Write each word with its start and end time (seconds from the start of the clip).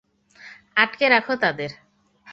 আটকে 0.75 1.05
রাখো 1.09 1.33
তাদের! 1.35 1.71